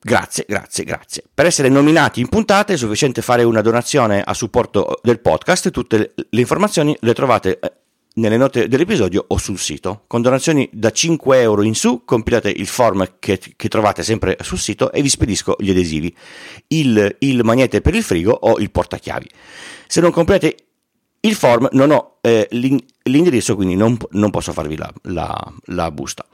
Grazie, 0.00 0.44
grazie, 0.48 0.82
grazie. 0.82 1.22
Per 1.32 1.46
essere 1.46 1.68
nominati 1.68 2.18
in 2.20 2.28
puntata 2.28 2.72
è 2.72 2.76
sufficiente 2.76 3.22
fare 3.22 3.44
una 3.44 3.60
donazione 3.60 4.20
a 4.20 4.34
supporto 4.34 4.98
del 5.00 5.20
podcast. 5.20 5.70
Tutte 5.70 6.14
le 6.14 6.40
informazioni 6.40 6.96
le 7.00 7.14
trovate 7.14 7.60
eh, 7.60 7.72
nelle 8.18 8.36
note 8.36 8.68
dell'episodio 8.68 9.24
o 9.26 9.38
sul 9.38 9.58
sito. 9.58 10.02
Con 10.06 10.22
donazioni 10.22 10.68
da 10.72 10.90
5 10.90 11.40
euro 11.40 11.62
in 11.62 11.74
su 11.74 12.02
compilate 12.04 12.50
il 12.50 12.66
form 12.66 13.14
che, 13.18 13.40
che 13.56 13.68
trovate 13.68 14.02
sempre 14.02 14.36
sul 14.42 14.58
sito 14.58 14.92
e 14.92 15.02
vi 15.02 15.08
spedisco 15.08 15.56
gli 15.58 15.70
adesivi, 15.70 16.14
il, 16.68 17.16
il 17.20 17.44
magnete 17.44 17.80
per 17.80 17.94
il 17.94 18.02
frigo 18.02 18.32
o 18.32 18.58
il 18.58 18.70
portachiavi. 18.70 19.28
Se 19.86 20.00
non 20.00 20.10
compilate 20.10 20.56
il 21.20 21.34
form 21.34 21.68
non 21.72 21.90
ho 21.90 22.18
eh, 22.20 22.46
l'indirizzo, 22.50 23.54
quindi 23.54 23.74
non, 23.74 23.96
non, 24.10 24.30
posso 24.30 24.52
farvi 24.52 24.76
la, 24.76 24.92
la, 25.02 25.52
la 25.66 25.90
busta. 25.90 26.24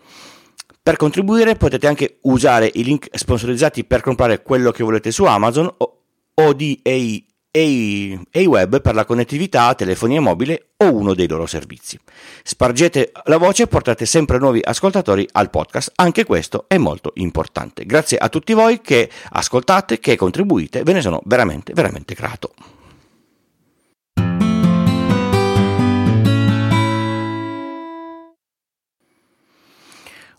Per 0.83 0.97
contribuire 0.97 1.57
potete 1.57 1.87
anche 1.87 2.19
usare 2.23 2.71
i 2.75 2.85
link 2.85 3.09
sponsorizzati 3.11 3.85
per 3.85 4.03
comprare 4.03 4.43
quello 4.43 4.71
che 4.71 4.85
volete 4.85 5.11
su 5.11 5.25
Amazon 5.25 5.73
o, 5.79 6.01
o 6.35 6.53
di 6.53 6.79
AI 6.85 7.25
e 7.57 8.41
i 8.41 8.47
web 8.47 8.81
per 8.81 8.97
la 8.97 9.05
connettività, 9.05 9.73
telefonia 9.77 10.21
mobile 10.21 10.71
o 10.79 10.93
uno 10.93 11.15
dei 11.15 11.29
loro 11.29 11.47
servizi. 11.47 11.97
Spargete 12.43 13.13
la 13.27 13.37
voce 13.37 13.63
e 13.63 13.67
portate 13.69 14.07
sempre 14.07 14.39
nuovi 14.39 14.61
ascoltatori 14.61 15.29
al 15.31 15.51
podcast, 15.51 15.93
anche 15.95 16.25
questo 16.25 16.65
è 16.67 16.79
molto 16.79 17.13
importante. 17.15 17.87
Grazie 17.87 18.19
a 18.19 18.29
tutti 18.29 18.55
voi 18.55 18.81
che 18.81 19.09
ascoltate, 19.31 20.01
che 20.01 20.17
contribuite, 20.17 20.83
ve 20.83 20.95
ne 20.95 21.01
sono 21.01 21.21
veramente, 21.27 21.73
veramente 21.75 22.15
grato. 22.15 22.55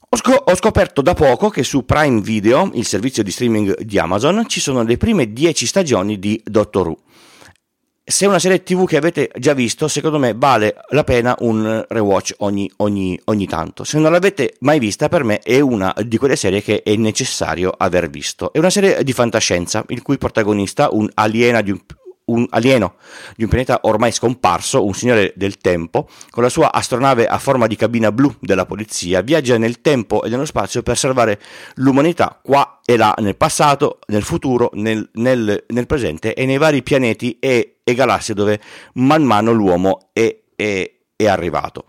Ho, 0.10 0.18
scop- 0.18 0.50
ho, 0.50 0.56
scoperto 0.56 1.02
da 1.02 1.14
poco 1.14 1.50
che 1.50 1.64
su 1.64 1.86
Prime 1.86 2.22
Video, 2.22 2.72
il 2.74 2.86
servizio 2.86 3.24
di 3.24 3.32
streaming 3.32 3.82
di 3.82 4.00
Amazon, 4.00 4.46
ci 4.48 4.60
sono 4.60 4.84
le 4.84 4.98
prime 4.98 5.32
10 5.32 5.66
stagioni 5.66 6.20
di 6.20 6.42
Doctor 6.44 6.88
Who. 6.88 7.05
Se 8.08 8.26
è 8.26 8.28
una 8.28 8.38
serie 8.38 8.62
TV 8.62 8.86
che 8.86 8.98
avete 8.98 9.32
già 9.36 9.56
visto, 9.56 9.88
secondo 9.88 10.20
me 10.20 10.36
vale 10.38 10.76
la 10.90 11.04
pena 11.04 11.36
un 11.40 11.84
rewatch 11.88 12.36
ogni, 12.38 12.70
ogni, 12.78 13.20
ogni 13.24 13.48
tanto. 13.48 13.84
Se 13.84 13.98
non 13.98 14.12
l'avete 14.12 14.58
mai 14.60 14.78
vista, 14.78 15.10
per 15.10 15.24
me 15.24 15.40
è 15.40 15.60
una 15.60 15.92
di 16.06 16.20
quelle 16.20 16.36
serie 16.36 16.62
che 16.62 16.84
è 16.84 16.96
necessario 16.98 17.74
aver 17.76 18.12
visto. 18.12 18.54
È 18.54 18.60
una 18.60 18.70
serie 18.70 19.04
di 19.04 19.12
fantascienza, 19.12 19.84
il 19.88 20.04
cui 20.04 20.20
protagonista, 20.20 20.90
un 20.92 21.10
aliena 21.16 21.62
di 21.62 21.72
un 21.72 21.80
un 22.26 22.46
alieno 22.50 22.96
di 23.36 23.44
un 23.44 23.50
pianeta 23.50 23.82
ormai 23.84 24.12
scomparso, 24.12 24.84
un 24.84 24.94
signore 24.94 25.34
del 25.36 25.58
tempo, 25.58 26.08
con 26.30 26.44
la 26.44 26.50
sua 26.50 26.72
astronave 26.72 27.28
a 27.28 27.38
forma 27.38 27.68
di 27.68 27.76
cabina 27.76 28.12
blu 28.12 28.34
della 28.40 28.66
polizia, 28.66 29.22
viaggia 29.22 29.58
nel 29.58 29.82
tempo 29.82 30.24
e 30.24 30.30
nello 30.30 30.46
spazio 30.46 30.82
per 30.82 30.98
salvare 30.98 31.40
l'umanità 31.76 32.40
qua 32.42 32.80
e 32.84 32.98
là, 32.98 33.14
nel 33.20 33.36
passato, 33.36 34.00
nel 34.08 34.24
futuro, 34.24 34.72
nel, 34.74 35.08
nel, 35.14 35.66
nel 35.68 35.86
presente 35.88 36.34
e 36.34 36.46
nei 36.46 36.58
vari 36.58 36.84
pianeti 36.84 37.38
e, 37.40 37.78
e, 37.84 37.94
galassie 37.94 38.34
dove 38.34 38.60
man 38.94 39.24
mano 39.24 39.52
l'uomo 39.52 40.10
è, 40.14 40.36
è, 40.56 40.92
è 41.16 41.28
arrivato. 41.28 41.86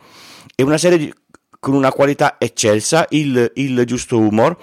È 0.55 0.63
una 0.63 0.79
serie 0.79 0.99
di, 0.99 1.15
con 1.59 1.75
una 1.75 1.93
qualità 1.93 2.37
eccelsa, 2.39 3.07
il, 3.11 3.53
il 3.55 3.85
giusto 3.85 4.19
humor 4.19 4.57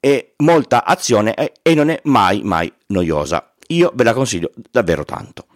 e 0.00 0.34
molta 0.38 0.84
azione 0.84 1.34
e, 1.34 1.52
e 1.60 1.74
non 1.74 1.90
è 1.90 2.00
mai 2.04 2.42
mai 2.44 2.72
noiosa 2.86 3.52
io 3.68 3.92
ve 3.94 4.04
la 4.04 4.14
consiglio 4.14 4.50
davvero 4.70 5.04
tanto. 5.04 5.46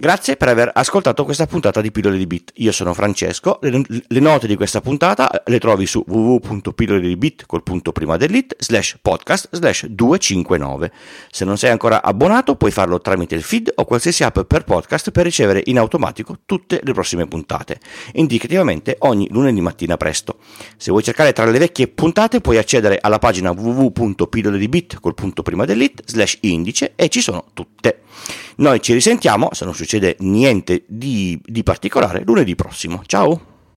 Grazie 0.00 0.36
per 0.36 0.46
aver 0.46 0.70
ascoltato 0.72 1.24
questa 1.24 1.48
puntata 1.48 1.80
di 1.80 1.90
Pillole 1.90 2.16
di 2.16 2.28
Bit. 2.28 2.52
Io 2.58 2.70
sono 2.70 2.94
Francesco, 2.94 3.58
le, 3.62 3.82
le 3.88 4.20
note 4.20 4.46
di 4.46 4.54
questa 4.54 4.80
puntata 4.80 5.42
le 5.44 5.58
trovi 5.58 5.86
su 5.86 6.04
www.pillole 6.06 7.00
di 7.00 7.16
bit 7.16 7.46
col 7.46 7.64
punto 7.64 7.90
prima 7.90 8.16
dell'it 8.16 8.54
slash 8.60 8.98
podcast 9.02 9.48
slash 9.50 9.86
259. 9.86 10.92
Se 11.32 11.44
non 11.44 11.58
sei 11.58 11.72
ancora 11.72 12.00
abbonato 12.00 12.54
puoi 12.54 12.70
farlo 12.70 13.00
tramite 13.00 13.34
il 13.34 13.42
feed 13.42 13.72
o 13.74 13.84
qualsiasi 13.84 14.22
app 14.22 14.38
per 14.42 14.62
podcast 14.62 15.10
per 15.10 15.24
ricevere 15.24 15.62
in 15.64 15.80
automatico 15.80 16.38
tutte 16.46 16.78
le 16.80 16.92
prossime 16.92 17.26
puntate, 17.26 17.80
indicativamente 18.12 18.98
ogni 19.00 19.26
lunedì 19.32 19.60
mattina 19.60 19.96
presto. 19.96 20.36
Se 20.76 20.92
vuoi 20.92 21.02
cercare 21.02 21.32
tra 21.32 21.44
le 21.44 21.58
vecchie 21.58 21.88
puntate 21.88 22.40
puoi 22.40 22.58
accedere 22.58 22.98
alla 23.00 23.18
pagina 23.18 23.50
www.pillole 23.50 24.58
di 24.58 24.68
bit 24.68 25.00
col 25.00 25.14
punto 25.14 25.42
prima 25.42 25.64
dell'it 25.64 26.02
slash 26.04 26.38
indice 26.42 26.92
e 26.94 27.08
ci 27.08 27.20
sono 27.20 27.46
tutte. 27.52 28.02
Noi 28.58 28.80
ci 28.80 28.92
risentiamo, 28.92 29.50
se 29.52 29.64
non 29.64 29.72
succede 29.88 30.16
niente 30.18 30.84
di, 30.86 31.40
di 31.42 31.62
particolare, 31.62 32.22
lunedì 32.22 32.54
prossimo. 32.54 33.00
Ciao! 33.06 33.57